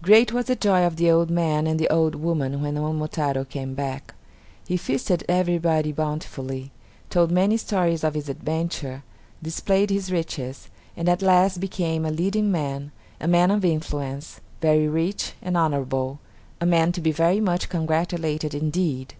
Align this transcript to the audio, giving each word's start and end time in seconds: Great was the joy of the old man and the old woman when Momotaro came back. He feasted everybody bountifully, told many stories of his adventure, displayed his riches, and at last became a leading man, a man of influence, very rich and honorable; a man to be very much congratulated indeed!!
Great 0.00 0.32
was 0.32 0.46
the 0.46 0.56
joy 0.56 0.86
of 0.86 0.96
the 0.96 1.10
old 1.10 1.28
man 1.28 1.66
and 1.66 1.78
the 1.78 1.92
old 1.92 2.14
woman 2.14 2.62
when 2.62 2.72
Momotaro 2.76 3.44
came 3.44 3.74
back. 3.74 4.14
He 4.66 4.78
feasted 4.78 5.26
everybody 5.28 5.92
bountifully, 5.92 6.72
told 7.10 7.30
many 7.30 7.58
stories 7.58 8.02
of 8.02 8.14
his 8.14 8.30
adventure, 8.30 9.02
displayed 9.42 9.90
his 9.90 10.10
riches, 10.10 10.70
and 10.96 11.06
at 11.06 11.20
last 11.20 11.60
became 11.60 12.06
a 12.06 12.10
leading 12.10 12.50
man, 12.50 12.92
a 13.20 13.28
man 13.28 13.50
of 13.50 13.62
influence, 13.62 14.40
very 14.62 14.88
rich 14.88 15.34
and 15.42 15.54
honorable; 15.54 16.18
a 16.62 16.64
man 16.64 16.90
to 16.92 17.02
be 17.02 17.12
very 17.12 17.38
much 17.38 17.68
congratulated 17.68 18.54
indeed!! 18.54 19.12